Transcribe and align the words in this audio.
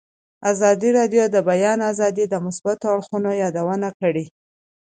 ازادي 0.51 0.89
راډیو 0.97 1.23
د 1.29 1.31
د 1.35 1.37
بیان 1.49 1.79
آزادي 1.91 2.25
د 2.29 2.35
مثبتو 2.45 2.85
اړخونو 2.95 3.29
یادونه 3.43 3.89
کړې. 3.99 4.25